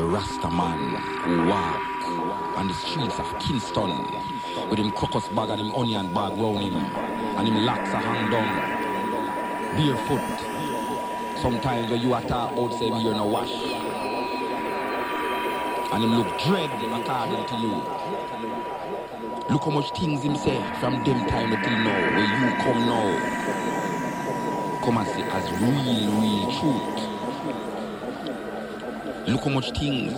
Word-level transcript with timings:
The 0.00 0.06
Rasta 0.06 0.48
man 0.48 1.46
walk 1.46 2.56
on 2.56 2.68
the 2.68 2.72
streets 2.72 3.18
of 3.18 3.38
Kingston 3.38 3.90
with 4.70 4.78
him 4.78 4.92
crocus 4.92 5.28
bag 5.28 5.50
and 5.50 5.60
him 5.60 5.74
onion 5.74 6.14
bag 6.14 6.38
round 6.38 6.60
him 6.60 6.74
and 6.74 7.46
him 7.46 7.66
locks 7.66 7.90
a 7.90 7.98
hang 7.98 8.30
down 8.30 8.48
barefoot. 9.76 10.38
Sometimes 11.42 11.90
when 11.90 12.00
you 12.00 12.14
are 12.14 12.22
talk 12.22 12.50
about 12.52 12.72
say 12.78 12.86
you're 12.86 13.14
no 13.14 13.26
wash 13.26 13.52
and 15.92 16.02
him 16.02 16.14
look 16.14 16.28
dread 16.44 16.70
according 16.70 17.44
to 17.44 17.56
you. 17.56 17.74
Look 19.50 19.64
how 19.64 19.70
much 19.70 19.90
things 19.90 20.22
him 20.22 20.34
say 20.34 20.62
from 20.80 21.04
them 21.04 21.26
time 21.28 21.52
until 21.52 21.78
now, 21.78 22.00
where 22.16 22.24
you 22.24 22.56
come 22.56 22.86
now. 22.86 23.08
Come 24.82 24.96
and 24.96 25.08
see 25.08 25.24
as 25.24 25.50
real, 25.60 26.10
real 26.22 26.50
truth. 26.58 26.99
locomoting 29.30 30.10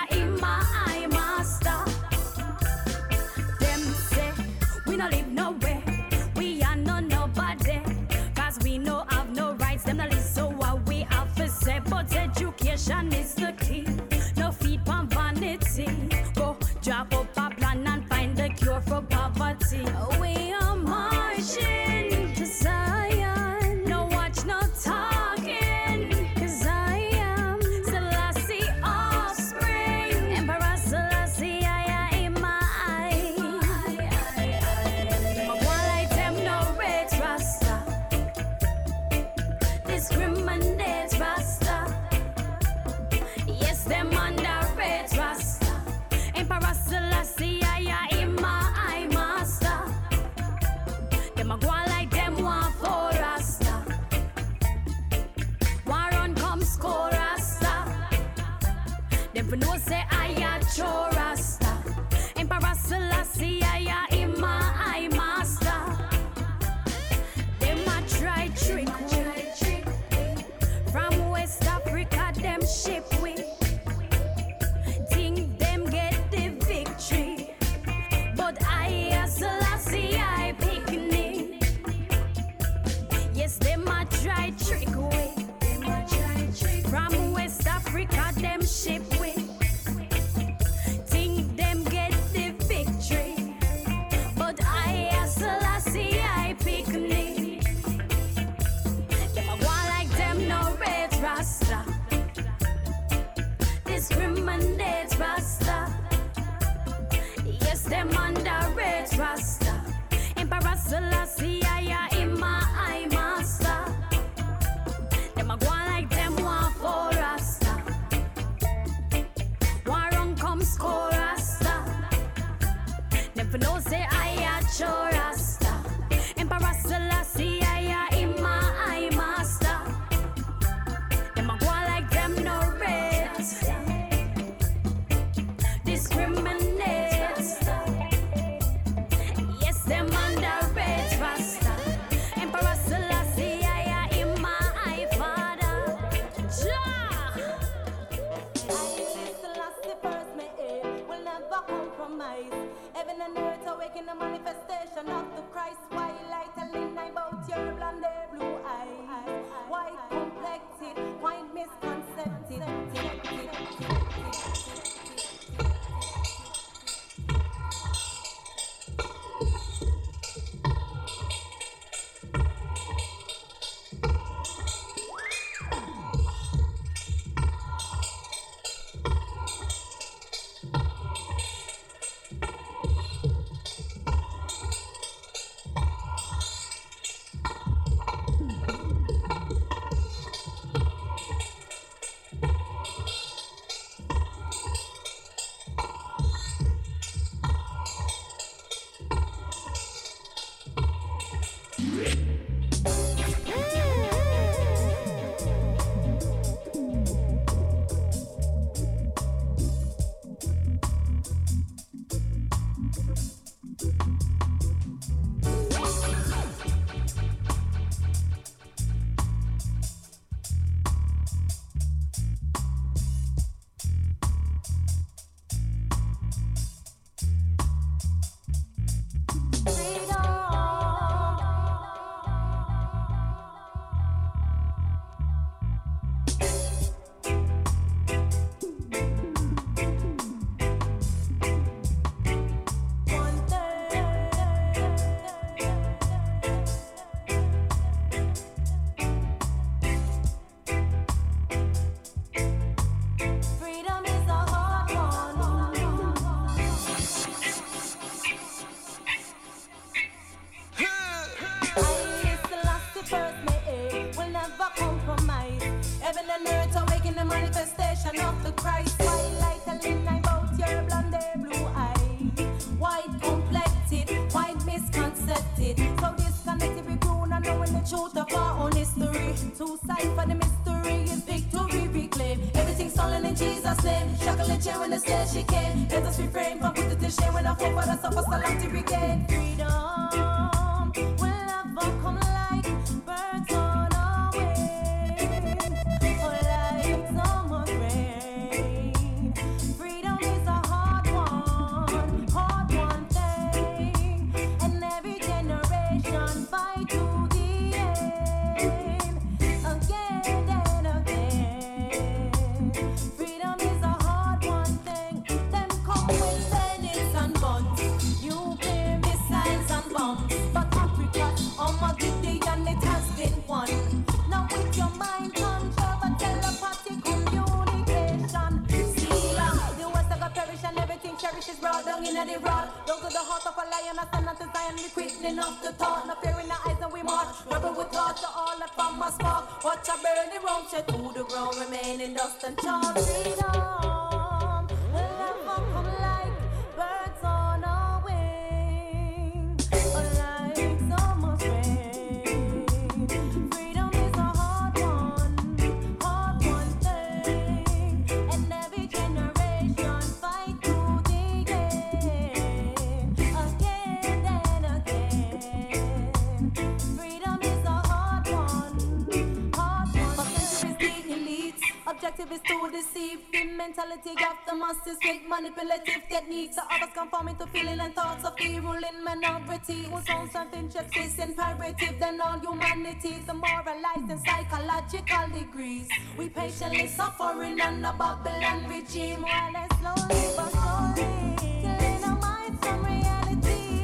masses 374.74 374.98
with 375.04 375.22
manipulative 375.28 376.08
techniques. 376.10 376.56
The 376.56 376.64
others 376.72 376.94
conforming 376.94 377.36
to 377.38 377.48
feeling 377.48 377.80
and 377.80 377.94
thoughts 377.96 378.26
of 378.26 378.36
the 378.38 378.60
ruling 378.60 379.04
minority 379.04 379.84
who 379.84 380.02
sound 380.02 380.32
something 380.32 380.70
just 380.70 380.96
is 380.98 381.20
imperative 381.20 382.00
than 382.00 382.22
all 382.22 382.40
humanity. 382.40 383.20
The 383.26 383.34
moralized 383.34 384.10
and 384.10 384.22
psychological 384.26 385.40
degrees. 385.40 385.88
We 386.18 386.30
patiently 386.30 386.88
suffering 386.88 387.62
under 387.62 387.94
Babylon 387.98 388.68
regime 388.70 389.22
while 389.22 389.52
they 389.54 389.68
slowly 389.78 390.24
but 390.38 390.52
surely 390.62 391.36
killing 391.38 392.04
our 392.04 392.18
minds 392.18 392.60
from 392.66 392.86
reality. 392.86 393.82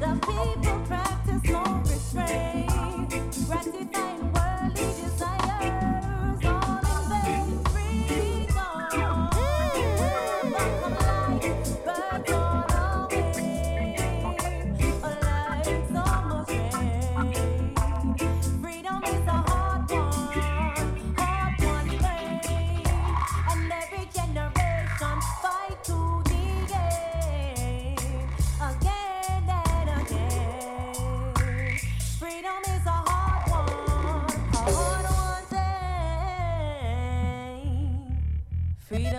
The 0.00 0.12
people 0.26 0.78
practice 0.86 1.44
no 1.50 1.62
restraint, 1.84 3.10
gratifying 3.46 4.23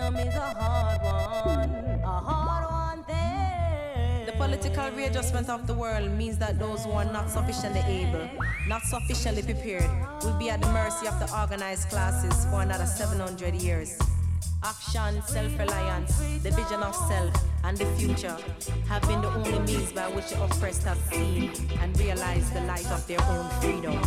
Freedom 0.06 0.28
is 0.28 0.34
a 0.36 0.40
hard 0.40 1.02
one, 1.02 2.00
a 2.04 2.06
hard 2.06 2.64
one 2.70 3.04
thing. 3.04 4.26
The 4.26 4.32
political 4.32 4.90
readjustment 4.92 5.48
of 5.48 5.66
the 5.66 5.74
world 5.74 6.12
means 6.12 6.38
that 6.38 6.60
those 6.60 6.84
who 6.84 6.92
are 6.92 7.04
not 7.04 7.28
sufficiently 7.28 7.80
able, 7.80 8.30
not 8.68 8.82
sufficiently 8.82 9.42
prepared, 9.42 9.90
will 10.22 10.38
be 10.38 10.48
at 10.48 10.62
the 10.62 10.68
mercy 10.68 11.08
of 11.08 11.18
the 11.18 11.28
organized 11.36 11.88
classes 11.88 12.44
for 12.52 12.62
another 12.62 12.86
700 12.86 13.56
years. 13.56 13.98
Action, 14.62 15.20
self 15.26 15.58
reliance, 15.58 16.16
the 16.44 16.52
vision 16.52 16.84
of 16.84 16.94
self, 16.94 17.34
and 17.64 17.76
the 17.76 17.86
future 17.96 18.36
have 18.86 19.02
been 19.08 19.20
the 19.22 19.28
only 19.28 19.58
means 19.58 19.92
by 19.92 20.06
which 20.10 20.30
the 20.30 20.40
oppressed 20.40 20.84
have 20.84 20.98
seen 21.10 21.50
and 21.80 21.98
realized 21.98 22.54
the 22.54 22.60
light 22.60 22.88
of 22.92 23.04
their 23.08 23.22
own 23.22 23.50
freedom. 23.60 23.98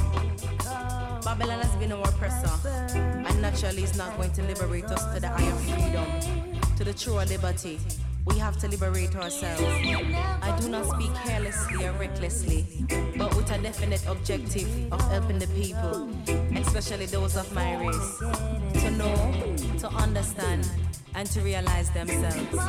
Babylon 1.24 1.60
has 1.60 1.76
been 1.76 1.92
our 1.92 2.08
oppressor, 2.08 2.50
and 2.98 3.42
naturally 3.42 3.84
is 3.84 3.98
not 3.98 4.16
going 4.18 4.32
to 4.32 4.42
liberate 4.44 4.86
us 4.86 5.04
to 5.14 5.20
the 5.20 5.28
higher 5.28 5.52
freedom, 5.52 6.06
to 6.78 6.84
the 6.84 6.94
true 6.94 7.16
liberty. 7.16 7.80
We 8.26 8.38
have 8.38 8.58
to 8.60 8.68
liberate 8.68 9.16
ourselves. 9.16 9.64
I 9.64 10.58
do 10.62 10.70
not 10.70 10.86
speak 10.86 11.14
carelessly 11.16 11.86
or 11.86 11.92
recklessly, 11.94 12.66
but 13.18 13.36
with 13.36 13.52
a 13.52 13.58
definite 13.58 14.06
objective 14.08 14.94
of 14.94 15.02
helping 15.10 15.40
the 15.40 15.48
people, 15.48 16.10
especially 16.58 17.06
those 17.08 17.36
of 17.36 17.52
my 17.54 17.78
race, 17.78 18.20
to 18.84 18.92
know, 18.92 19.56
to 19.80 19.88
understand, 19.90 20.70
and 21.16 21.30
to 21.32 21.42
realize 21.42 21.90
themselves. 21.92 22.60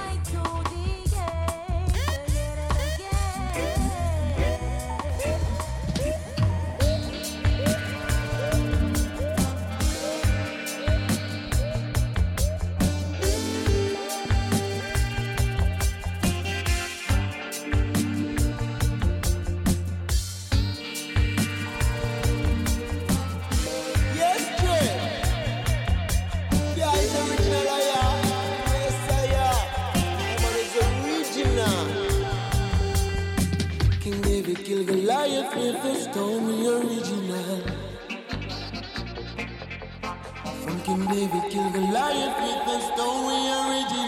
if 35.57 35.85
it's 35.85 36.17
only 36.17 36.67
original. 36.67 37.61
Funky 40.65 40.95
David 41.07 41.45
kill 41.51 41.71
the 41.71 41.81
lion 41.81 42.33
if 42.39 42.69
it's 42.69 42.91
only 42.99 43.41
original. 43.59 44.01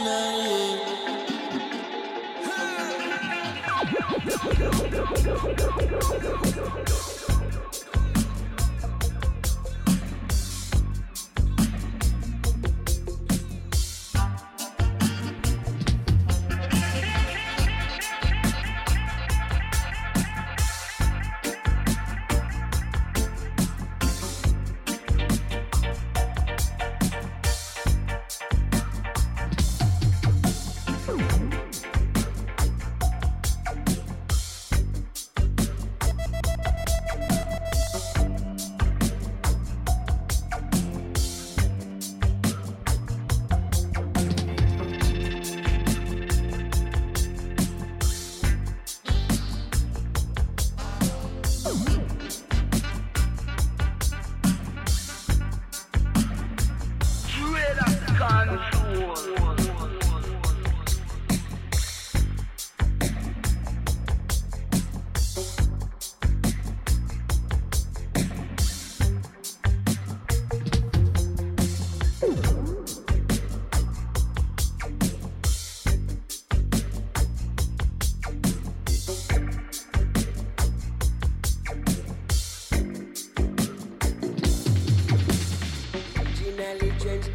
Yeah. 6.45 7.12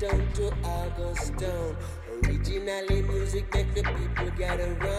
Down 0.08 0.34
to 0.34 0.54
August 0.64 1.38
Town. 1.38 1.76
Originally 2.24 3.02
music 3.04 3.54
make 3.54 3.74
the 3.74 3.84
people 3.84 4.32
get 4.38 4.60
around. 4.60 4.97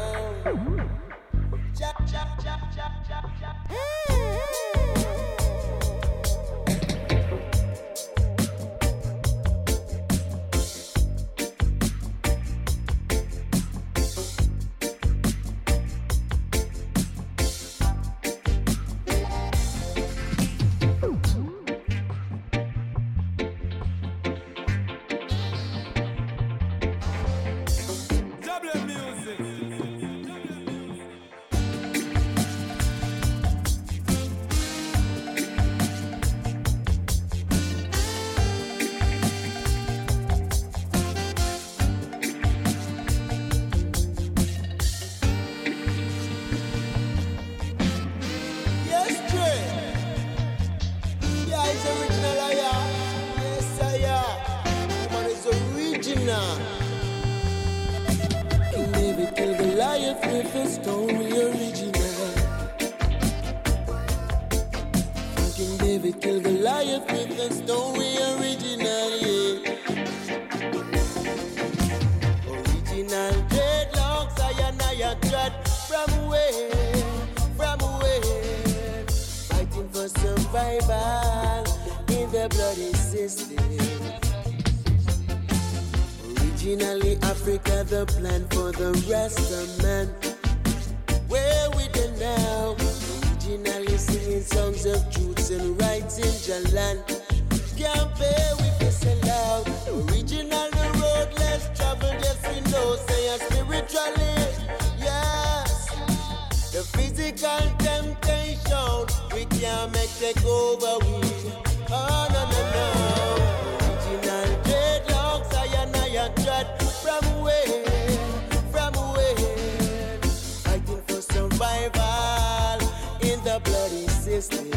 the 123.48 123.60
bloody 123.60 124.06
system. 124.08 124.70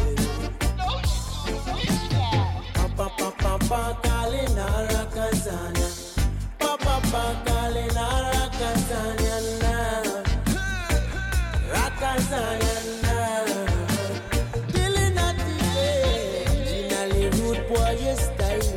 Papa 2.74 3.06
papa 3.42 3.98
calling 4.02 4.58
ara 4.58 5.02
Kazania. 5.14 5.88
Papa 6.58 6.94
papa 7.12 7.24
calling 7.44 7.96
ara 7.96 8.44
Kazania 8.58 9.36
Killing 14.72 15.18
boy 17.68 18.02
style. 18.24 18.70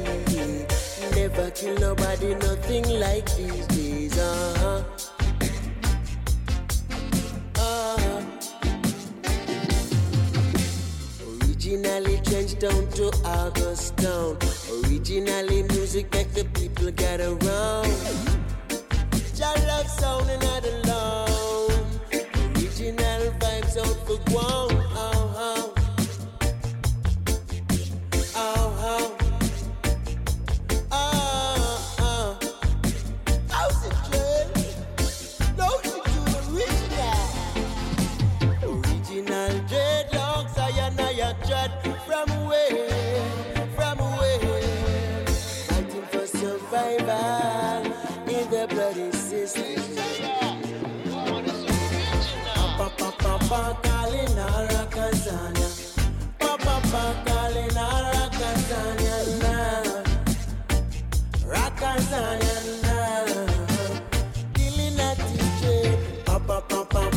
Never 1.15 1.51
kill 1.51 1.75
nobody, 1.79 2.35
nothing 2.35 2.85
like 2.99 3.27
these 3.37 3.67
days. 3.67 4.17
Uh. 4.19 4.54
Originally 11.65 12.19
changed 12.21 12.59
down 12.59 12.87
to 12.91 13.11
August 13.25 13.97
Town. 13.97 14.37
Originally 14.83 15.63
music 15.63 16.13
make 16.13 16.31
the 16.31 16.45
people 16.53 16.91
get 16.91 17.19
around. 17.19 17.89
Your 19.33 19.55
love 19.65 19.89
sound 19.89 20.29
and 20.29 20.43
not 20.43 20.63
alone. 20.63 21.87
Original 22.53 23.31
vibes 23.39 23.77
out 23.79 23.97
for 24.05 24.17
one. 24.31 25.14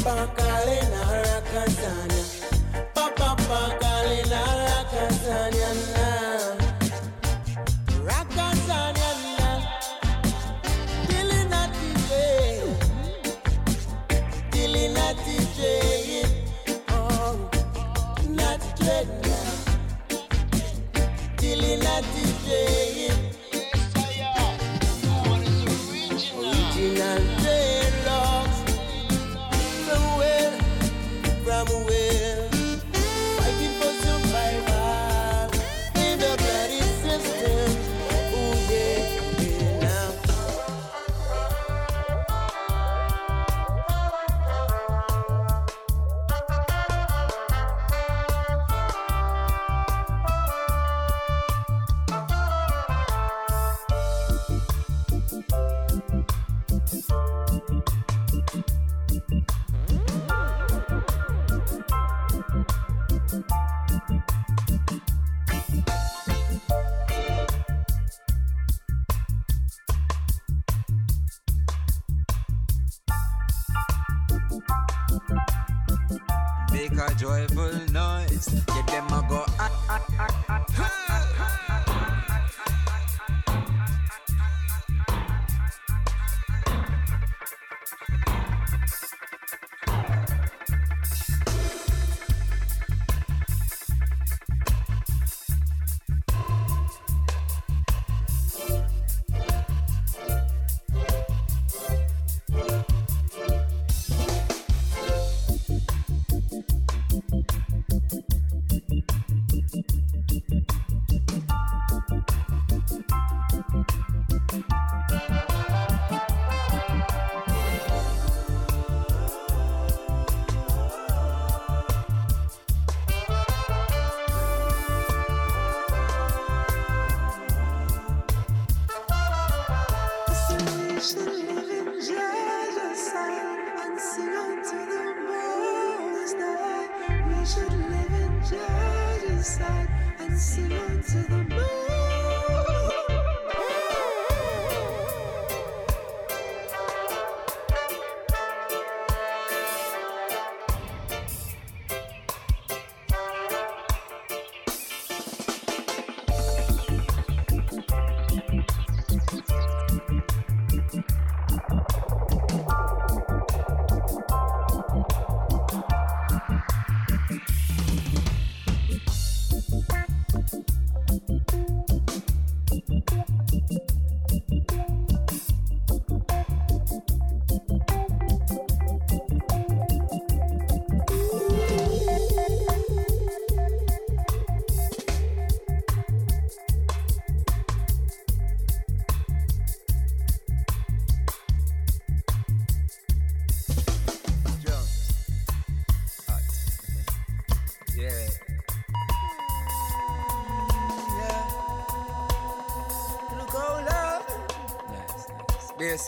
pakale 0.08 0.78
na 0.92 1.02
Papa, 1.20 1.64
sana, 1.80 2.20
papapakale 2.94 4.18
joyful 77.18 77.72
noise. 77.90 78.48
Yeah, 78.68 78.82
them 78.86 79.06
a 79.08 79.26
go. 79.28 79.44
Ah, 79.58 79.70
ah, 79.90 80.06
ah. 80.20 80.27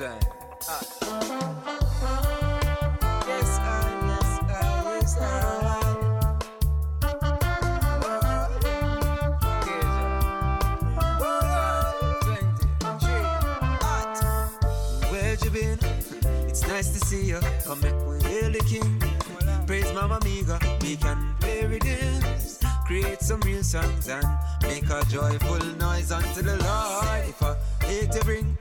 Uh, 0.03 0.19
you 15.45 15.51
been? 15.51 15.79
It's 16.49 16.67
nice 16.67 16.89
to 16.89 17.07
see 17.07 17.27
you. 17.27 17.41
Come 17.67 17.83
make 17.83 17.93
we 18.07 18.23
hail 18.23 18.51
the 18.53 18.61
king. 18.67 19.03
Praise 19.67 19.93
Mama 19.93 20.19
Miga. 20.21 20.59
We 20.83 20.97
can 20.97 21.35
play 21.41 21.67
rhythms, 21.67 22.59
create 22.87 23.21
some 23.21 23.41
real 23.41 23.63
songs 23.63 24.09
and 24.09 24.27
make 24.63 24.89
a 24.89 25.05
joyful 25.11 25.59
noise 25.77 26.11
unto 26.11 26.41
the 26.41 26.57
Lord. 26.57 27.29
If 27.29 27.43
I 27.43 27.57
hate 27.85 28.13
to 28.13 28.25
bring 28.25 28.57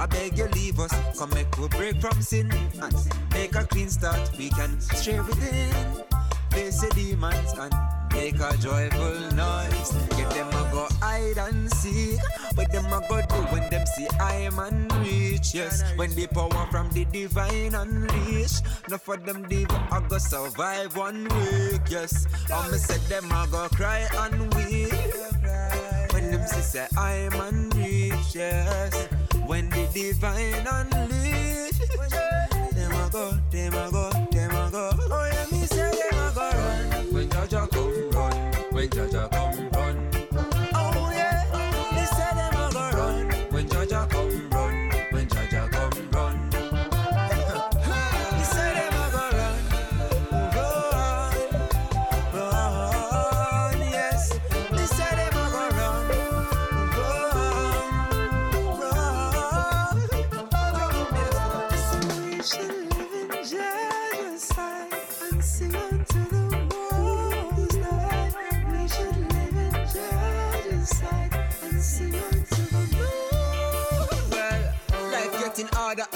I 0.00 0.06
beg 0.06 0.38
you 0.38 0.46
leave 0.54 0.80
us. 0.80 0.94
Come 1.18 1.28
make 1.34 1.58
we 1.58 1.68
break 1.68 2.00
from 2.00 2.22
sin 2.22 2.50
and 2.80 2.94
make 3.34 3.54
a 3.54 3.64
clean 3.64 3.90
start. 3.90 4.30
We 4.38 4.48
can 4.48 4.80
stray 4.80 5.20
within, 5.20 5.74
face 6.50 6.80
the 6.80 6.88
demons 6.94 7.52
and 7.58 7.74
make 8.14 8.40
a 8.40 8.56
joyful 8.56 9.20
noise. 9.36 9.92
Get 10.16 10.30
them 10.30 10.48
a 10.48 10.70
go 10.72 10.88
hide 11.02 11.36
and 11.36 11.70
seek. 11.70 12.18
What 12.54 12.72
them 12.72 12.86
a 12.86 13.00
go 13.10 13.20
do 13.28 13.42
when 13.52 13.68
them 13.68 13.84
see 13.94 14.08
I 14.18 14.36
am 14.36 14.58
unreached? 14.58 15.54
Yes, 15.54 15.84
when 15.96 16.14
the 16.14 16.26
power 16.28 16.66
from 16.70 16.88
the 16.92 17.04
divine 17.04 17.74
unleash. 17.74 18.62
Enough 18.88 19.06
of 19.06 19.26
them 19.26 19.46
diva 19.48 19.86
I 19.92 20.00
go 20.08 20.16
survive 20.16 20.96
one 20.96 21.24
week. 21.24 21.82
Yes, 21.90 22.26
I'ma 22.46 22.78
said 22.78 23.02
them 23.02 23.30
a 23.30 23.46
go 23.50 23.68
cry 23.68 24.08
and 24.16 24.54
weep. 24.54 24.94
When 26.14 26.30
them 26.30 26.46
see 26.46 26.62
say 26.62 26.86
I 26.96 27.12
am 27.28 27.34
unreached. 27.34 28.34
Yes, 28.34 29.09
when 29.50 29.68
the 29.70 29.84
divine 29.92 30.64
unleash. 30.64 31.78
Them 32.72 32.92
a 32.92 33.10
go, 33.10 33.32
them 33.50 33.74
a 33.74 33.90
go, 33.90 34.10
them 34.30 34.50
a 34.52 34.70
go. 34.70 34.90
Oh 35.10 35.28
yeah, 35.32 35.46
me 35.50 35.66
say 35.66 35.90
them 35.90 36.18
a 36.20 36.32
go 36.32 36.50
run. 36.54 37.12
When 37.12 37.28
Jah 37.28 37.46
Jah 37.50 37.66
come 37.66 38.10
run, 38.12 38.32
when 38.70 38.88
Jah 38.90 39.08
Jah 39.10 39.28
come 39.32 39.39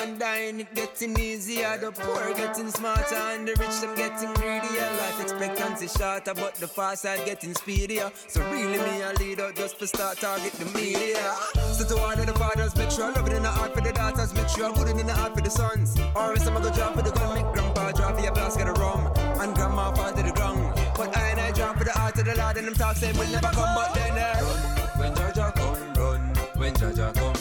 and 0.04 0.18
dying, 0.18 0.60
it 0.60 0.74
getting 0.74 1.18
easier. 1.18 1.78
The 1.78 1.90
poor 1.92 2.34
getting 2.34 2.68
smarter 2.68 3.14
and 3.32 3.48
the 3.48 3.52
rich 3.52 3.80
them 3.80 3.94
getting 3.96 4.32
greedier. 4.34 4.88
Life 5.00 5.20
expectancy 5.22 5.88
shorter, 5.88 6.34
but 6.34 6.54
the 6.56 6.68
fast 6.68 7.02
side 7.02 7.24
getting 7.24 7.54
speedier. 7.54 8.10
So 8.28 8.40
really, 8.50 8.78
me 8.78 9.02
a 9.02 9.12
leader 9.18 9.50
just 9.52 9.78
for 9.78 9.86
start 9.86 10.18
target 10.18 10.52
the 10.52 10.66
media. 10.78 11.34
So 11.72 11.84
to 11.88 12.02
order 12.02 12.24
the 12.24 12.34
fathers, 12.34 12.76
make 12.76 12.90
sure 12.90 13.12
love 13.12 13.26
it 13.26 13.32
in 13.32 13.42
the 13.42 13.48
heart 13.48 13.74
for 13.74 13.80
the 13.80 13.92
daughters, 13.92 14.34
make 14.34 14.48
sure 14.48 14.72
good 14.74 14.88
in 14.88 15.06
the 15.06 15.14
heart 15.14 15.34
for 15.34 15.40
the 15.42 15.50
sons. 15.50 15.96
Or 16.14 16.32
else 16.32 16.46
I'm 16.46 16.54
gonna 16.54 16.74
drop 16.74 16.94
for 16.94 17.02
the 17.02 17.10
gun, 17.10 17.34
make 17.34 17.52
grandpa 17.52 17.92
drop 17.92 18.16
for 18.16 18.22
your 18.22 18.34
basket 18.34 18.68
of 18.68 18.78
rum, 18.78 19.10
and 19.40 19.54
grandma 19.54 19.92
fall 19.92 20.12
to 20.12 20.22
the 20.22 20.32
ground. 20.32 20.74
But 20.96 21.16
I 21.16 21.30
and 21.30 21.40
I 21.40 21.52
drop 21.52 21.78
for 21.78 21.84
the 21.84 21.92
heart 21.92 22.18
of 22.18 22.24
the 22.26 22.34
Lord, 22.36 22.56
and 22.56 22.66
them 22.66 22.74
talk 22.74 22.96
say 22.96 23.12
will 23.12 23.28
never 23.28 23.48
come, 23.48 23.74
but 23.74 23.94
then 23.94 24.12
uh, 24.12 24.40
run 24.42 24.84
when 24.98 25.14
Jah 25.14 25.32
Jah 25.34 25.52
come 25.56 25.94
run, 25.94 26.20
when 26.56 26.74
Jah 26.74 26.92
Jah 26.92 27.12
come 27.14 27.33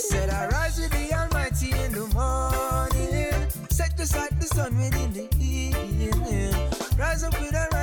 said 0.00 0.30
I 0.30 0.48
rise 0.48 0.78
with 0.78 0.90
the 0.92 1.12
Almighty 1.14 1.72
in 1.72 1.92
the 1.92 2.06
morning, 2.14 3.50
set 3.68 3.98
aside 4.00 4.40
the 4.40 4.46
sun 4.46 4.76
within 4.78 5.12
the 5.12 5.28
evening. 5.38 6.54
Rise 6.98 7.22
up 7.22 7.38
with 7.38 7.54
Almighty 7.54 7.79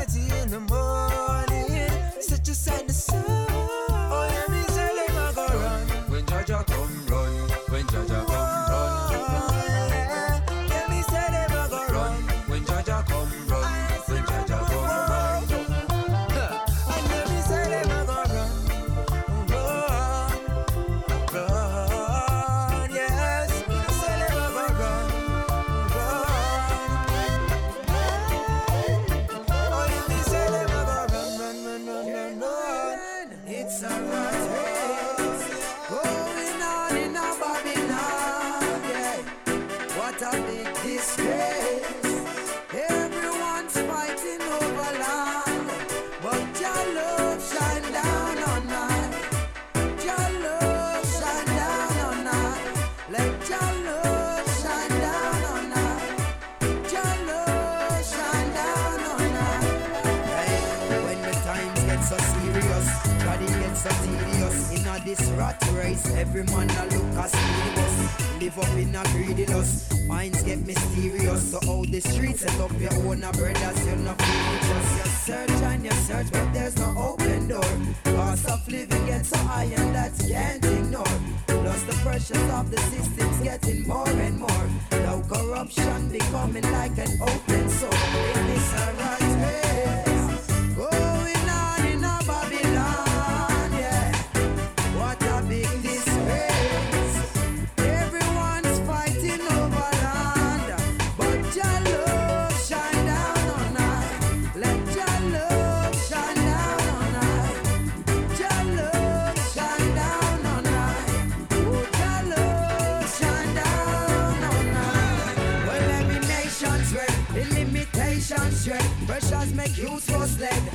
every 65.96 66.44
man 66.44 66.70
a 66.70 66.84
look 66.86 67.18
as 67.24 67.32
serious. 67.32 68.42
Live 68.42 68.60
up 68.60 68.78
in 68.78 68.96
a 68.96 69.04
greedy 69.14 69.46
lust. 69.46 69.94
Minds 70.08 70.44
get 70.44 70.60
mysterious. 70.66 71.52
So 71.52 71.60
how 71.66 71.84
the 71.86 72.00
streets 72.02 72.42
set 72.42 72.60
up 72.60 72.72
your 72.80 72.94
own 73.08 73.24
a 73.24 73.32
brothers, 73.32 73.86
you're 73.86 73.96
not 73.98 74.18
just. 74.18 74.98
You 74.98 75.12
search 75.28 75.50
and 75.50 75.86
you 75.86 75.92
search, 75.92 76.32
but 76.32 76.54
there's 76.54 76.76
no 76.78 76.94
open 76.98 77.48
door. 77.48 77.74
Cost 78.04 78.50
of 78.50 78.68
living 78.68 79.06
gets 79.06 79.30
so 79.30 79.38
high 79.38 79.64
and 79.64 79.96
that 79.96 80.12
can't 80.28 80.66
ignore. 80.66 81.20
Plus 81.48 81.84
the 81.84 81.94
pressures 82.04 82.50
of 82.52 82.70
the 82.70 82.78
system's 82.78 83.40
getting 83.42 83.88
more 83.88 84.10
and 84.10 84.40
more. 84.40 84.68
Now 84.92 85.22
corruption 85.22 86.10
becoming 86.10 86.70
like 86.72 86.98
an 86.98 87.12
open 87.22 87.70
sore. 87.70 87.94
In 88.36 88.48
this 88.48 88.74
a 88.74 89.07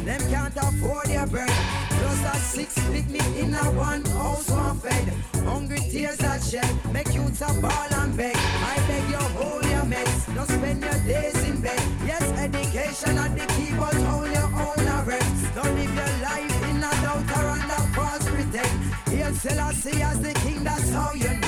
Them 0.04 0.20
can't 0.30 0.56
afford 0.56 1.06
their 1.06 1.26
bread. 1.26 1.48
Just 1.48 2.24
a 2.24 2.36
six 2.38 2.74
picnic 2.90 3.24
in 3.36 3.54
a 3.54 3.64
one 3.70 4.04
house 4.06 4.50
one 4.50 4.78
bed. 4.78 5.12
Hungry 5.44 5.78
tears 5.78 6.20
I 6.20 6.40
shed. 6.40 6.72
Make 6.92 7.14
you 7.14 7.22
a 7.22 7.52
ball 7.60 7.94
and 8.00 8.16
beg. 8.16 8.36
I 8.36 8.76
beg 8.88 9.08
you 9.10 9.24
hold 9.38 9.64
your 9.64 9.84
mess. 9.84 10.26
Don't 10.34 10.48
spend 10.48 10.82
your 10.82 10.98
days 11.06 11.48
in 11.48 11.60
bed. 11.60 11.80
Yes, 12.04 12.22
education 12.36 13.16
at 13.16 13.32
the 13.38 13.46
key, 13.54 13.72
but 13.78 13.94
hold 13.94 14.26
your 14.26 14.50
own 14.64 15.06
arrests. 15.06 15.42
Don't 15.54 15.74
live 15.76 15.94
your 15.94 16.14
life 16.26 16.70
in 16.70 16.76
a 16.78 16.92
doubt 17.04 17.30
or 17.38 17.46
under 17.54 17.82
false 17.94 18.28
pretend. 18.28 18.76
Here, 19.08 19.32
Selassie 19.34 20.02
as 20.02 20.20
the 20.20 20.34
king, 20.40 20.64
that's 20.64 20.90
how 20.90 21.12
you 21.12 21.28
know. 21.28 21.41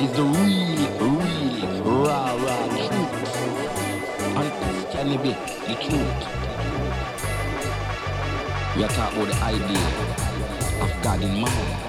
is 0.00 0.12
the 0.12 0.22
real, 0.22 0.90
real, 0.98 1.82
raw, 1.84 2.32
raw 2.32 2.66
truth. 2.68 3.20
And 4.38 4.48
this 4.62 4.92
can 4.92 5.08
be 5.22 5.32
the 5.68 5.74
truth. 5.84 6.20
We 8.76 8.84
are 8.84 8.88
talking 8.88 9.20
about 9.20 9.34
the 9.34 9.42
idea 9.44 9.88
of 10.80 11.02
God 11.02 11.20
in 11.22 11.42
man. 11.42 11.80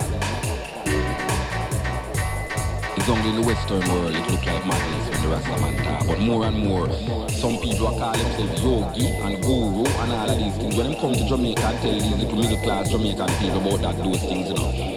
It's 2.97 3.07
only 3.07 3.29
in 3.29 3.35
the 3.41 3.47
Western 3.47 3.79
world 3.87 4.13
it 4.13 4.29
looks 4.29 4.45
like 4.45 4.65
madness 4.65 5.09
when 5.09 5.21
the 5.21 5.27
Rasta 5.29 5.61
man 5.61 5.83
talk. 5.83 6.07
But 6.07 6.19
more 6.19 6.45
and 6.45 6.57
more, 6.57 6.91
some 7.29 7.57
people 7.59 7.87
are 7.87 7.97
calling 7.97 8.23
themselves 8.23 8.61
yogi 8.61 9.07
and 9.07 9.41
guru 9.41 9.85
and 9.85 10.11
all 10.11 10.29
of 10.29 10.37
these 10.37 10.55
things. 10.57 10.75
When 10.75 10.91
they 10.91 10.99
come 10.99 11.13
to 11.13 11.25
Jamaica 11.25 11.65
and 11.65 11.79
tell 11.79 11.93
these 11.93 12.11
little 12.17 12.35
middle 12.35 12.57
class 12.57 12.89
Jamaican 12.89 13.29
people 13.39 13.61
about 13.61 13.81
that, 13.81 14.03
those 14.03 14.19
things, 14.19 14.49
you 14.49 14.55
know. 14.55 14.90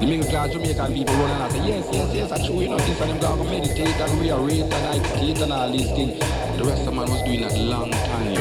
The 0.00 0.06
middle 0.06 0.30
class 0.30 0.52
Jamaican 0.52 0.94
people 0.94 1.14
running. 1.16 1.34
and 1.34 1.42
I 1.42 1.48
say, 1.48 1.66
yes, 1.66 1.88
yes, 1.90 2.14
yes, 2.14 2.30
I 2.30 2.46
true, 2.46 2.60
you 2.60 2.68
know, 2.68 2.78
this 2.78 3.00
and 3.00 3.10
them 3.10 3.18
go 3.18 3.32
and 3.40 3.50
meditate 3.50 4.00
and 4.00 4.20
rearrange 4.20 4.60
and 4.60 4.72
agitate 4.72 5.40
and 5.40 5.52
all 5.52 5.72
these 5.72 5.90
things. 5.90 6.18
The 6.56 6.64
Rasta 6.64 6.92
man 6.92 7.10
was 7.10 7.22
doing 7.24 7.40
that 7.40 7.58
long 7.58 7.90
time. 7.90 8.36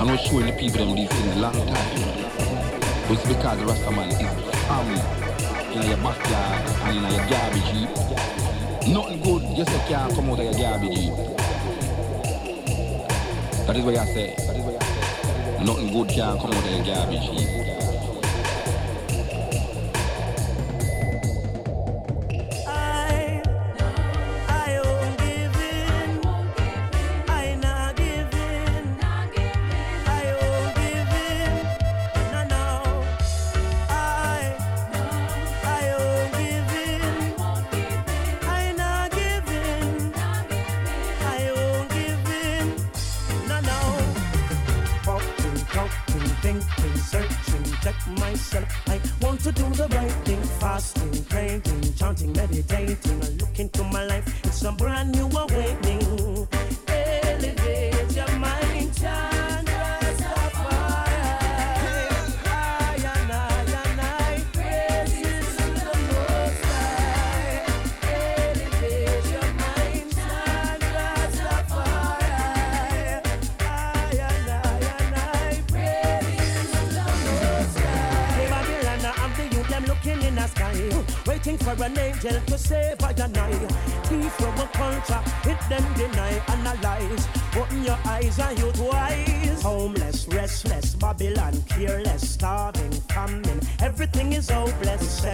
I'm 0.00 0.06
not 0.06 0.20
showing 0.20 0.46
the 0.46 0.52
people 0.52 0.78
them 0.86 0.94
these 0.94 1.08
things 1.10 1.36
long 1.38 1.54
time. 1.54 1.90
It's 3.10 3.26
because 3.26 3.58
the 3.58 3.66
Rasta 3.66 3.90
man 3.90 4.10
is 4.10 4.18
family 4.70 5.02
in 5.74 5.88
your 5.88 5.98
backyard 5.98 6.70
and 6.86 6.96
in 6.96 7.10
your 7.10 7.26
garbage 7.26 7.68
heap. 7.74 7.90
Nothing 8.94 9.20
good 9.22 9.56
just 9.56 9.70
a 9.70 9.78
car 9.90 10.08
come 10.10 10.30
out 10.30 10.38
of 10.38 10.44
your 10.44 10.54
garbage 10.54 10.98
heap. 10.98 11.14
That 13.66 13.76
is 13.76 13.84
what 13.84 13.96
I 13.96 14.06
say. 14.06 14.36
Nothing 15.64 15.92
good 15.92 16.08
can 16.10 16.38
come 16.38 16.52
out 16.52 16.64
of 16.64 16.70
your 16.70 16.84
garbage 16.84 17.28
heap. 17.28 17.73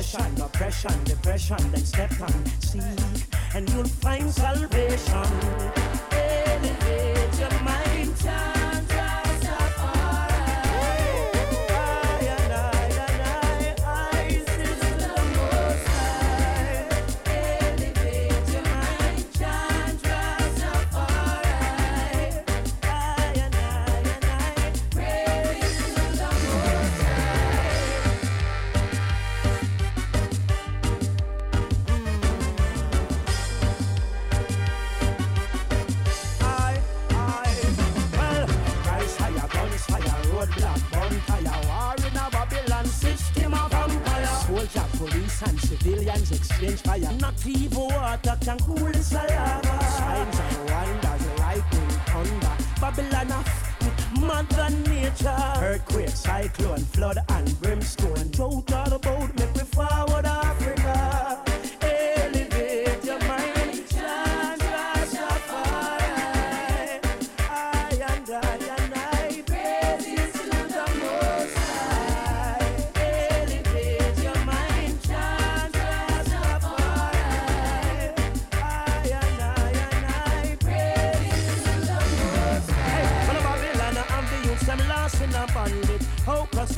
obsession, 0.01 0.41
oppression, 0.41 1.05
depression, 1.05 1.73
then 1.73 1.85
step 1.85 2.21
on. 2.23 2.50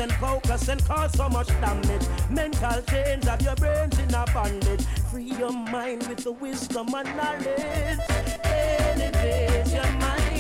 and 0.02 0.12
focus 0.14 0.68
and 0.68 0.84
cause 0.84 1.12
so 1.12 1.28
much 1.28 1.46
damage. 1.60 2.06
Mental 2.28 2.82
chains 2.82 3.24
have 3.24 3.40
your 3.40 3.54
brains 3.54 3.96
in 4.00 4.12
a 4.12 4.24
bondage. 4.34 4.84
Free 5.10 5.32
your 5.38 5.52
mind 5.52 6.06
with 6.08 6.24
the 6.24 6.32
wisdom 6.32 6.92
and 6.94 7.16
knowledge. 7.16 7.98
Elevate 8.44 9.72
your 9.72 9.92
mind. 10.00 10.31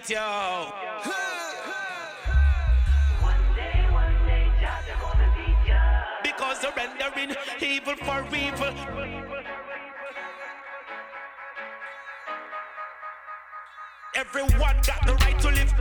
beat, 0.00 0.10
yo. 0.10 0.72
Because 6.22 6.60
surrendering 6.60 7.36
evil 7.60 7.96
for 7.96 8.24
evil. 8.34 8.74
Everyone 14.14 14.76
got 14.86 15.06
the 15.06 15.14
right 15.14 15.38
to 15.40 15.48
live. 15.48 15.74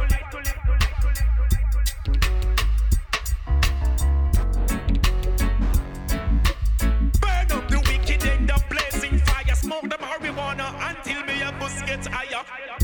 Burn 7.19 7.51
up 7.51 7.67
the 7.69 7.79
wicked 7.87 8.23
in 8.23 8.45
the 8.45 8.63
blazing 8.69 9.19
fire. 9.19 9.55
Smoke 9.55 9.83
the 9.83 9.97
marijuana 9.97 10.73
until 10.89 11.23
me 11.25 11.41
a 11.41 11.51
get 11.85 12.05
higher. 12.05 12.78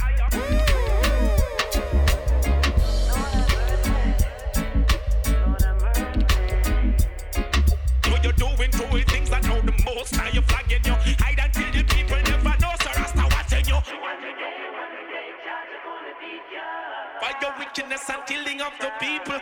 that's 17.96 18.30
killing 18.30 18.62
of 18.62 18.74
the 18.80 18.92
people. 19.00 19.40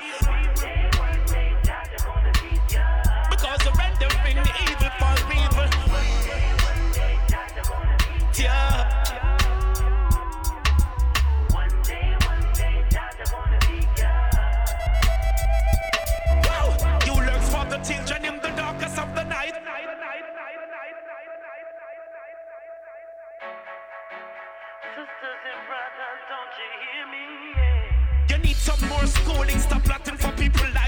Because 3.32 3.60
the 3.66 3.72
rendering 3.78 4.48
evil 4.62 4.92
for 5.00 5.16
evil. 5.34 5.70
Yeah. 8.38 9.00
the 17.70 17.78
children 17.78 18.26
in 18.26 18.36
the 18.42 18.50
of 19.00 19.16
the 19.16 19.24
night. 19.24 19.54
Sisters 24.94 25.42
and 25.52 25.62
brothers, 25.68 26.22
don't 26.30 26.54
you 26.60 26.70
hear 26.84 27.06
me? 27.08 27.43
Stop 29.50 29.84
plotting 29.84 30.18
for 30.18 30.32
people 30.34 30.66
like 30.74 30.83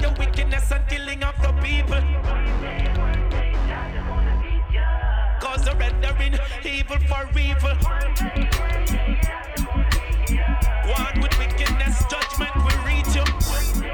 your 0.00 0.12
wickedness 0.18 0.70
and 0.70 0.86
killing 0.88 1.22
of 1.22 1.34
the 1.42 1.52
people. 1.62 2.00
Cause 5.40 5.64
the 5.64 5.74
rendering 5.76 6.34
evil 6.64 6.98
for 7.08 7.28
evil. 7.38 7.76
One 10.86 11.20
with 11.20 11.38
wickedness, 11.38 12.04
judgment 12.10 12.54
will 12.56 12.84
reach 12.84 13.14
you. 13.16 13.89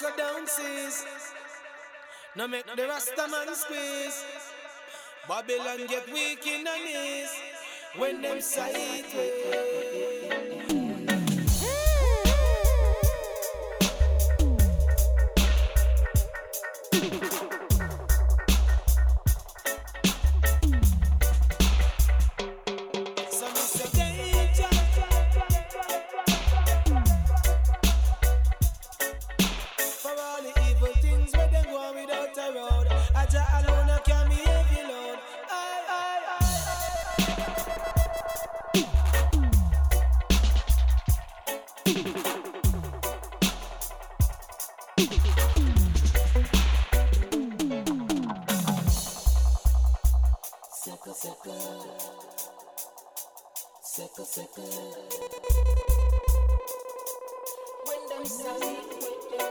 your 0.00 0.16
dances. 0.16 1.04
Now 2.36 2.46
make 2.46 2.64
the 2.64 2.86
Rasta 2.86 3.28
man 3.30 3.54
squeeze. 3.54 4.24
Babylon 5.28 5.86
get 5.88 6.06
weak 6.12 6.46
in 6.46 6.64
the 6.64 6.76
knees 6.84 7.30
when 7.96 8.22
them 8.22 8.40
sight 8.40 9.04
sickle, 51.00 51.14
sickle, 51.14 52.24
sickle, 53.82 54.24
sickle. 54.24 54.96
When 57.86 58.08
them 58.08 58.24
say, 58.26 58.76
eh, 59.00 59.48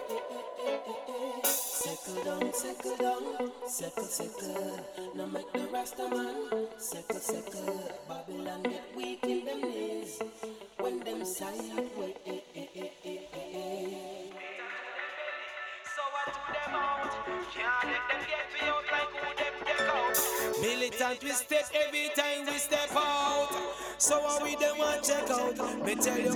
eh, 0.65 0.79
eh, 1.07 1.41
sickle 1.43 2.23
down, 2.23 2.53
sickle 2.53 2.97
down, 2.97 3.51
sickle, 3.67 4.03
sickle. 4.03 4.85
Now 5.15 5.25
make 5.25 5.51
the 5.53 5.67
rasta 5.73 6.07
man, 6.09 6.67
sickle, 6.77 7.19
sickle. 7.19 7.91
Babylon 8.07 8.63
get 8.63 8.83
weak 8.95 9.23
in 9.23 9.45
them 9.45 9.61
knees. 9.61 10.21
When 10.79 10.99
them 10.99 11.25
side. 11.25 11.55
So 11.55 11.71
I 16.13 16.25
do 16.27 16.41
them 16.53 16.75
out, 16.75 17.11
can't 17.53 17.83
let 17.85 18.03
them 18.07 18.21
get 18.27 18.45
me 18.53 18.59
out 18.67 18.83
like 18.91 19.09
who 19.09 19.43
they. 19.43 19.48
Militant 20.61 21.23
we 21.23 21.31
step 21.31 21.69
every 21.73 22.09
time 22.15 22.45
we 22.45 22.57
step 22.57 22.89
out. 22.95 23.49
So 23.97 24.19
what 24.19 24.43
we 24.43 24.55
them 24.55 24.77
want 24.77 25.03
check 25.03 25.29
out? 25.29 25.85
Me 25.85 25.95
tell 25.95 26.19
you, 26.19 26.35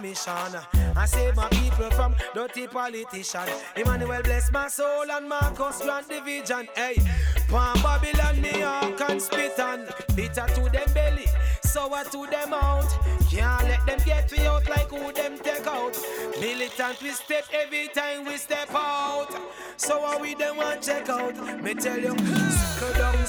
I 0.00 1.06
save 1.06 1.34
my 1.34 1.48
people 1.48 1.90
from 1.90 2.14
dirty 2.32 2.68
politician. 2.68 3.42
Emmanuel 3.74 4.22
bless 4.22 4.52
my 4.52 4.68
soul 4.68 5.10
and 5.10 5.28
Marcus 5.28 5.82
grant 5.82 6.08
division. 6.08 6.68
Hey, 6.76 6.94
from 7.48 7.74
Babylon, 7.82 8.40
me 8.40 8.60
hawk 8.60 9.00
and 9.10 9.20
spit 9.20 9.58
on. 9.58 9.86
Bitter 10.14 10.46
to 10.54 10.70
them 10.70 10.92
belly, 10.94 11.26
sour 11.62 12.04
to 12.04 12.26
them 12.30 12.52
out. 12.52 12.86
Can't 13.28 13.64
let 13.64 13.84
them 13.86 13.98
get 14.04 14.30
me 14.30 14.46
out 14.46 14.68
like 14.68 14.88
who 14.88 15.12
them 15.12 15.36
take 15.38 15.66
out. 15.66 15.98
Militant 16.40 17.02
we 17.02 17.10
step 17.10 17.46
every 17.52 17.88
time 17.88 18.24
we 18.24 18.36
step 18.36 18.72
out. 18.72 19.34
So 19.76 20.00
what 20.00 20.20
we 20.20 20.34
them 20.34 20.58
want 20.58 20.80
check 20.82 21.08
out? 21.08 21.34
Me 21.60 21.74
tell 21.74 21.98
you, 21.98 22.16
circle 22.16 22.94
down, 22.94 23.26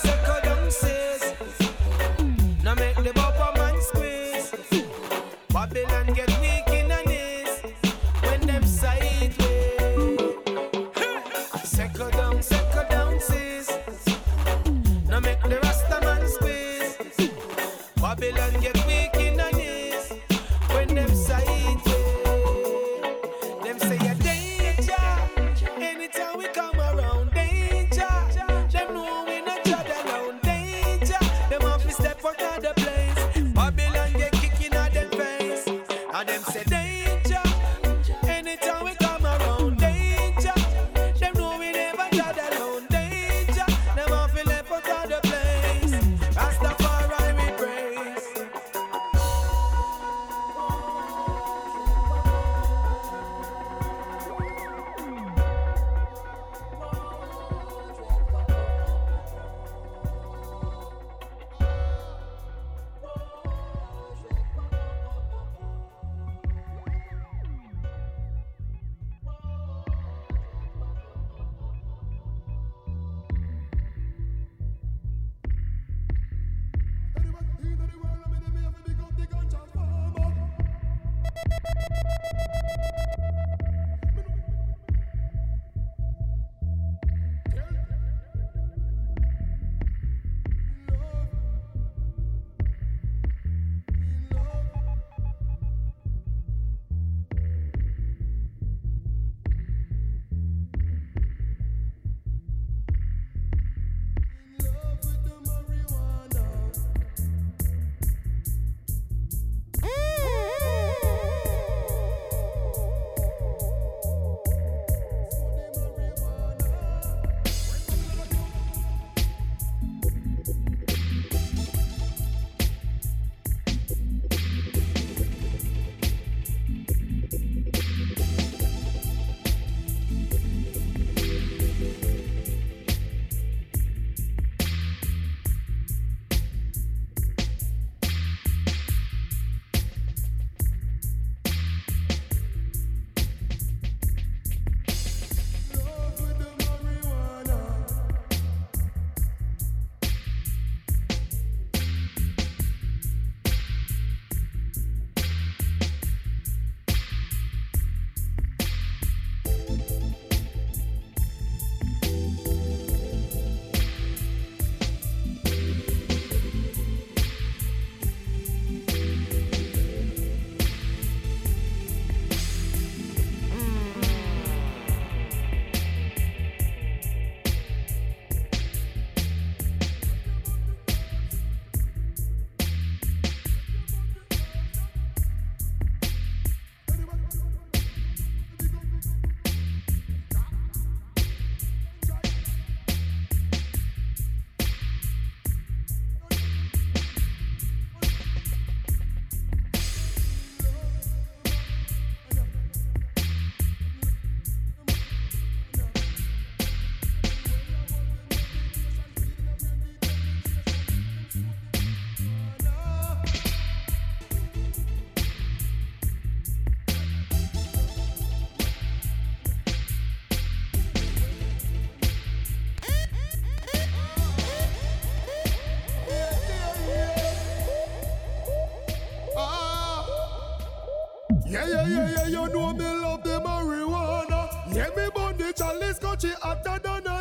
know 232.60 232.74
me 232.74 232.84
love 232.84 233.24
the 233.24 233.39
marijuana. 233.39 234.76
Yeah, 234.76 234.89
me 234.95 235.10
burn 235.16 235.38
the 235.38 235.53
chalice, 235.53 235.99
got 235.99 236.24
you 236.24 236.34
hotter 236.41 236.80
than 236.84 237.07
a. 237.07 237.20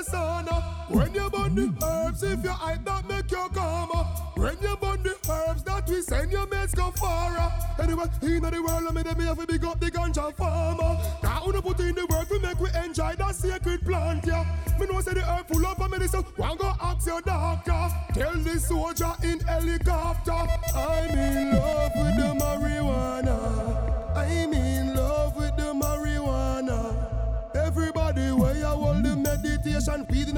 When 0.89 1.15
you 1.15 1.31
burn 1.31 1.55
the 1.55 1.87
herbs, 1.87 2.23
if 2.23 2.43
you 2.43 2.51
hype 2.51 2.85
that 2.85 3.09
make 3.09 3.31
you 3.31 3.49
calmer. 3.55 4.05
When 4.37 4.57
you 4.63 4.77
burn 4.77 5.03
the 5.03 5.15
herbs, 5.31 5.63
that 5.65 5.89
we 5.89 6.01
send 6.03 6.33
your 6.33 6.47
mates 6.47 6.75
go 6.75 6.91
far. 6.93 7.53
Anyway, 7.79 8.05
in 8.23 8.43
the 8.43 8.63
world, 8.63 8.87
I 8.89 8.93
me 8.93 9.03
them 9.03 9.21
have 9.21 9.39
to 9.39 9.47
big 9.47 9.65
up 9.65 9.79
the 9.81 9.91
ganja 9.91 10.35
farmer. 10.35 10.99
Now, 11.23 11.43
wanna 11.45 11.63
put 11.63 11.81
in 11.81 11.95
the 11.95 12.07
work 12.07 12.29
to 12.29 12.39
make 12.41 12.61
we 12.61 12.69
enjoy 12.85 13.15
that 13.17 13.35
sacred 13.35 13.85
plant, 13.85 14.27
yeah. 14.27 14.45
Me 14.79 14.87
know 14.87 15.01
say 15.01 15.15
the 15.15 15.23
herb 15.23 15.47
full 15.47 15.67
of 15.67 15.81
a 15.81 15.89
medicine. 15.89 16.25
One 16.37 16.57
go 16.57 16.73
ask 16.81 17.07
your 17.07 17.21
doctor. 17.21 17.89
Tell 18.15 18.35
the 18.35 18.59
soldier 18.59 19.13
in 19.23 19.41
helicopter. 19.41 20.33
I'm 20.75 21.19
in 21.19 21.53
love 21.53 21.93
with 21.97 22.17
the 22.17 22.38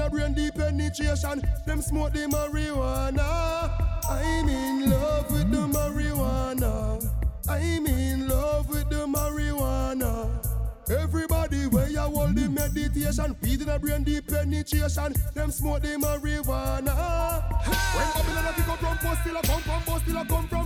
a 0.01 0.09
brain 0.09 0.33
deep 0.33 0.55
penetration. 0.55 1.41
Them 1.65 1.81
smoke 1.81 2.13
the 2.13 2.27
marijuana. 2.27 3.71
I'm 4.09 4.49
in 4.49 4.89
love 4.89 5.31
with 5.31 5.51
the 5.51 5.57
marijuana. 5.57 7.07
I'm 7.47 7.85
in 7.85 8.27
love 8.27 8.69
with 8.69 8.89
the 8.89 9.05
marijuana. 9.05 10.29
Everybody 10.89 11.67
where 11.67 11.89
you 11.89 11.99
hold 11.99 12.35
the 12.35 12.49
meditation, 12.49 13.35
feeding 13.41 13.69
a 13.69 13.79
brain 13.79 14.03
deep 14.03 14.27
penetration. 14.27 15.13
Them 15.33 15.51
smoke 15.51 15.81
the 15.81 15.89
marijuana. 15.89 17.43
When 17.95 18.07
Babylon 18.13 18.53
pick 18.55 18.67
up 18.67 18.79
from 18.79 18.97
post, 18.97 19.21
still 19.21 19.37
a 19.37 19.41
come 19.41 19.61
from 19.61 19.99
still 20.01 20.17
a 20.17 20.25
come 20.25 20.47
from 20.47 20.60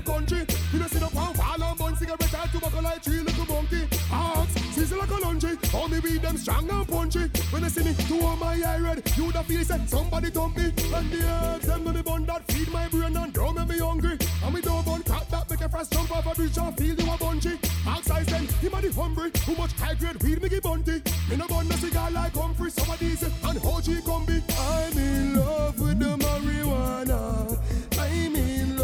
All 5.85 5.91
me 5.91 5.99
weed 5.99 6.23
them 6.23 6.35
strong 6.35 6.67
and 6.67 6.87
punchy. 6.87 7.27
When 7.51 7.61
they 7.61 7.69
see 7.69 7.83
me, 7.83 7.93
two 8.07 8.19
on 8.25 8.39
my 8.39 8.59
eye 8.59 8.79
red. 8.79 9.03
You 9.15 9.31
the 9.31 9.43
feel 9.43 9.63
say 9.63 9.79
somebody 9.85 10.31
thump 10.31 10.57
me. 10.57 10.63
And 10.65 11.11
the 11.11 11.21
herbs, 11.23 11.67
them 11.67 11.83
the 11.83 12.01
bun 12.01 12.25
that 12.25 12.43
feed 12.51 12.71
my 12.73 12.87
brain 12.87 13.15
and 13.15 13.31
don't 13.31 13.53
make 13.53 13.67
me 13.67 13.77
hungry. 13.77 14.17
And 14.43 14.55
me 14.55 14.61
don't 14.61 14.83
bun 14.83 15.03
cat 15.03 15.29
that 15.29 15.47
make 15.47 15.61
a 15.61 15.69
fresh 15.69 15.87
jump 15.89 16.09
off 16.09 16.25
a 16.25 16.33
bridge 16.33 16.57
and 16.57 16.75
feel 16.75 16.95
you 16.95 17.13
a 17.13 17.17
bunchy. 17.19 17.59
Ox 17.85 18.09
I 18.09 18.23
send 18.23 18.49
him 18.49 18.73
a 18.73 18.81
the 18.81 18.91
hungry. 18.93 19.29
Too 19.29 19.55
much 19.55 19.73
high 19.73 19.93
grade 19.93 20.23
weed 20.23 20.41
me 20.41 20.49
give 20.49 20.63
bunty. 20.63 21.03
Me 21.29 21.35
no 21.37 21.45
bun 21.47 21.67
no 21.67 21.75
cigar 21.75 22.09
like 22.09 22.33
Humphrey. 22.33 22.71
Some 22.71 22.89
of 22.89 22.97
these 22.97 23.21
and 23.21 23.59
OG 23.63 24.05
come 24.05 24.25
be. 24.25 24.41
I'm 24.57 24.97
in 24.97 25.35
love 25.35 25.79
with 25.79 25.99
the 25.99 26.17
marijuana. 26.17 27.59
I'm 27.99 28.35
in 28.35 28.74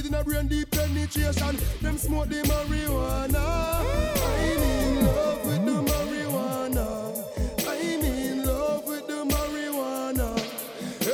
weed 0.00 0.08
in 0.08 0.14
a 0.14 0.24
brain 0.24 0.46
deep 0.46 0.70
penetration. 0.70 1.56
Them 1.80 1.98
smoke 1.98 2.28
the 2.28 2.42
marijuana. 2.42 3.80
I'm 4.22 4.62
in 4.62 5.06
love 5.06 5.46
with 5.46 5.64
the 5.64 5.92
marijuana. 5.92 7.66
I'm 7.68 8.04
in 8.04 8.44
love 8.44 8.86
with 8.86 9.06
the 9.06 9.24
marijuana. 9.24 10.38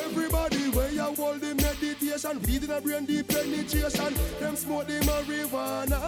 Everybody 0.05 0.70
where 0.70 0.91
you 0.91 1.03
hold 1.03 1.41
the 1.41 1.55
meditation, 1.55 1.66
meditation, 1.97 2.41
feeding 2.41 2.70
a 2.70 2.80
brain 2.80 3.05
deep 3.05 3.28
penetration. 3.28 4.14
Them 4.41 4.57
smoke 4.57 4.87
the 4.87 5.01
marijuana. 5.01 6.01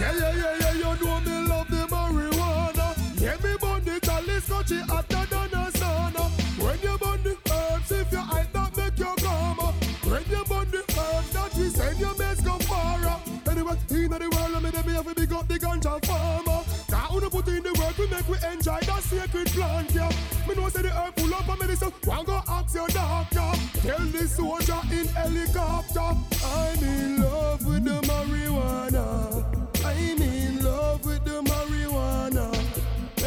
Yeah, 0.00 0.12
yeah, 0.18 0.34
yeah, 0.34 0.56
yeah, 0.60 0.72
you 0.72 1.04
know 1.04 1.20
me 1.20 1.48
love 1.48 1.68
the 1.68 1.86
marijuana. 1.86 3.20
Yeah, 3.20 3.36
me 3.36 3.56
burn 3.60 3.84
the 3.84 4.00
chalice, 4.00 4.48
touch 4.48 4.72
it 4.72 4.90
we 18.32 18.38
enjoy 18.48 18.80
that 18.80 19.02
sacred 19.02 19.46
plant, 19.48 19.94
yeah. 19.94 20.08
Me 20.48 20.54
know 20.54 20.68
say 20.70 20.82
the 20.82 20.88
herb 20.88 21.14
full 21.16 21.34
of 21.34 21.58
medicine. 21.58 21.92
One 22.04 22.24
go 22.24 22.40
ask 22.48 22.74
your 22.74 22.88
doctor. 22.88 23.50
Tell 23.80 24.06
the 24.06 24.26
soldier 24.26 24.80
in 24.90 25.06
helicopter. 25.08 26.16
I'm 26.44 26.82
in 26.82 27.22
love 27.22 27.66
with 27.66 27.84
the 27.84 28.00
marijuana. 28.08 29.44
I'm 29.84 30.22
in 30.22 30.64
love 30.64 31.04
with 31.04 31.24
the 31.24 31.42
marijuana. 31.42 32.48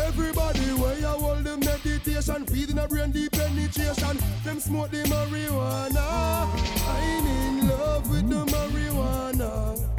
Everybody 0.07 0.67
where 0.81 0.97
you 0.97 1.07
hold 1.07 1.43
the 1.43 1.57
meditation, 1.57 2.45
feeding 2.47 2.79
a 2.79 2.87
brain 2.87 3.11
deep 3.11 3.31
penetration. 3.31 4.17
Them 4.43 4.59
smoke 4.59 4.89
the 4.89 5.03
marijuana. 5.03 6.49
I'm 6.87 7.27
in 7.27 7.69
love 7.69 8.09
with 8.09 8.27
the 8.27 8.43
marijuana. 8.45 9.94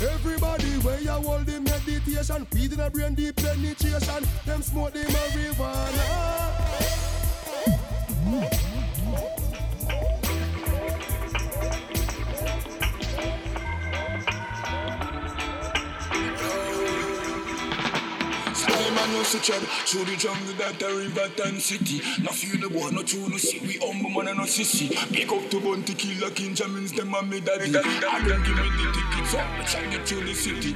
Everybody 0.00 0.70
where 0.84 1.00
you 1.00 1.10
hold 1.10 1.44
the 1.46 1.60
meditation, 1.60 2.46
feeding 2.52 2.78
a 2.78 2.88
brain 2.88 3.14
deep 3.14 3.34
penetration. 3.34 4.24
Them 4.46 4.62
smoke 4.62 4.92
the 4.92 5.00
marijuana. 5.00 6.38
Style 9.08 9.47
no 19.12 19.22
see 19.22 19.38
tread 19.38 19.62
Through 19.86 20.04
the 20.04 20.16
jungle 20.16 20.54
that 20.54 20.82
a 20.82 20.94
river 20.94 21.28
and 21.44 21.60
city. 21.60 22.00
No 22.22 22.30
feel 22.32 22.60
the 22.60 22.68
boy, 22.68 22.90
no 22.90 23.02
true, 23.02 23.28
no 23.28 23.36
see 23.36 23.60
We 23.60 23.78
humble 23.78 24.10
man 24.10 24.28
and 24.28 24.38
no 24.38 24.44
sissy. 24.44 24.88
Pick 25.12 25.30
up 25.32 25.50
to 25.50 25.60
bounty 25.60 25.94
killer 25.94 26.30
King 26.30 26.54
Jammys 26.54 26.94
Them 26.94 27.14
a 27.14 27.22
me 27.22 27.40
daddy. 27.40 27.70
I 27.70 28.18
can 28.20 28.42
give 28.42 28.56
me 28.56 28.68
the 28.76 28.92
tickets 28.92 29.34
up 29.34 29.46
Let's 29.58 29.74
get 29.74 30.06
to 30.06 30.14
the 30.24 30.34
city. 30.34 30.74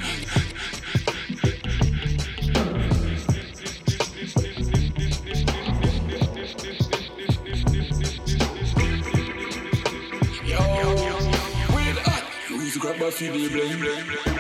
Yo, 10.45 10.59
with 11.75 12.05
that 12.05 12.25
Use 12.51 12.77
grab 12.79 13.01
a 13.01 13.11
feed 13.11 13.33
the 13.33 13.49
blame, 13.49 13.79
blame, 13.81 14.07
blame 14.07 14.32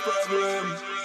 problem. 0.00 0.95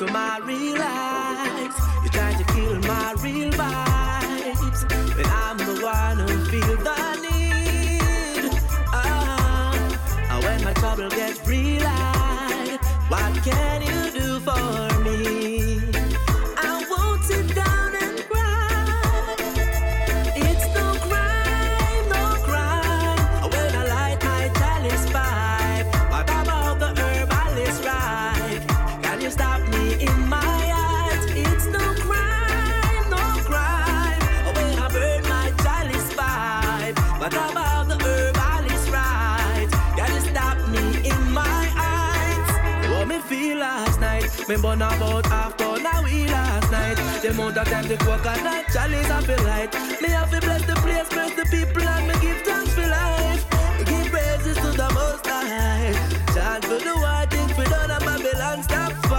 to 0.00 0.06
my 0.06 0.38
real 0.46 0.78
life. 0.78 1.09
The 47.30 47.36
amount 47.36 47.58
of 47.58 47.68
time 47.68 47.86
the 47.86 47.96
coconut 47.96 48.66
chalice 48.72 49.08
I 49.08 49.22
feel 49.22 49.44
light. 49.44 49.72
Me 50.02 50.08
have 50.08 50.32
to 50.32 50.40
bless 50.40 50.66
the 50.66 50.74
place, 50.82 51.08
bless 51.10 51.32
the 51.36 51.44
people, 51.44 51.84
and 51.84 52.08
me 52.08 52.14
give 52.20 52.42
thanks 52.42 52.74
for 52.74 52.84
life. 52.88 53.46
Give 53.86 54.06
praises 54.10 54.56
to 54.56 54.72
the 54.72 54.90
Most 54.92 55.24
High. 55.28 55.92
Chant 56.34 56.64
for 56.64 56.78
the 56.80 56.92
white 56.98 57.30
things 57.30 57.56
we 57.56 57.64
done 57.66 57.88
and 57.88 58.04
Babylon 58.04 58.62
stop. 58.64 59.09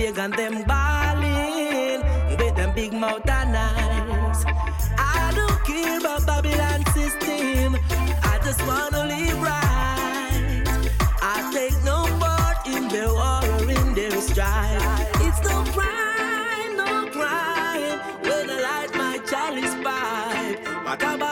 And 0.00 0.32
them 0.32 0.62
balling 0.62 2.00
with 2.38 2.54
them 2.54 2.72
big 2.72 2.92
mouth 2.92 3.28
and 3.28 3.56
eyes. 3.56 4.44
I 4.96 5.32
don't 5.34 5.64
care 5.64 5.98
about 5.98 6.24
Babylon 6.24 6.86
system. 6.94 7.76
I 8.22 8.38
just 8.44 8.64
wanna 8.64 9.06
live 9.06 9.42
right. 9.42 10.62
I 11.20 11.50
take 11.52 11.74
no 11.84 12.06
part 12.20 12.64
in 12.68 12.86
their 12.88 13.12
war 13.12 13.42
or 13.42 13.70
in 13.70 13.94
their 13.94 14.20
strife. 14.20 15.10
It's 15.26 15.42
no 15.42 15.64
crime, 15.74 16.76
no 16.76 17.10
crime 17.10 17.98
when 18.22 18.50
I 18.50 18.60
light 18.60 18.94
my 18.94 19.18
chalice 19.26 19.74
pipe. 19.82 21.27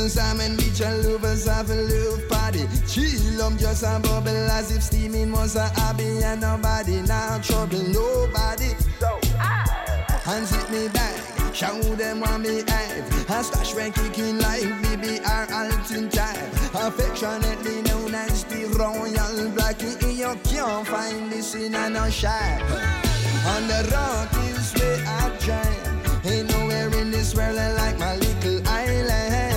zusammen 0.00 0.56
mit 0.56 0.78
your 0.78 0.94
lovers 1.02 1.46
have 1.46 1.70
a 1.70 1.74
little 1.74 2.18
party. 2.28 2.66
Chill, 2.86 3.42
I'm 3.42 3.58
just 3.58 3.82
a 3.82 4.00
bubble 4.00 4.50
as 4.50 4.74
if 4.74 4.82
steaming 4.82 5.30
was 5.30 5.56
a 5.56 5.68
hobby 5.76 6.22
and 6.24 6.40
nobody 6.40 7.02
now 7.02 7.38
trouble 7.38 7.82
nobody. 7.82 8.70
So, 8.98 9.18
ah. 9.36 9.64
hands 10.24 10.50
hit 10.50 10.70
me 10.70 10.88
back. 10.88 11.14
Show 11.52 11.80
them 11.96 12.20
what 12.20 12.40
me 12.40 12.62
have 12.68 13.28
A 13.28 13.44
stash 13.44 13.74
when 13.74 13.92
kicking 13.92 14.38
like 14.38 14.62
life 14.62 14.82
BBR 14.82 15.46
altin 15.48 16.08
type 16.08 16.38
Affectionately 16.74 17.82
known 17.82 18.14
as 18.14 18.44
the 18.44 18.66
royal 18.78 19.50
black 19.50 19.82
You 19.82 20.38
can't 20.44 20.86
find 20.86 21.30
this 21.30 21.56
in 21.56 21.74
a 21.74 21.90
no 21.90 22.08
shop 22.08 22.62
On 23.52 23.66
the 23.66 23.82
rock 23.92 24.30
is 24.48 24.72
where 24.78 25.04
I 25.04 25.36
try 25.40 26.30
Ain't 26.30 26.48
nowhere 26.50 26.88
in 27.00 27.10
this 27.10 27.34
world 27.34 27.56
like 27.56 27.98
my 27.98 28.14
little 28.14 28.68
island 28.68 29.49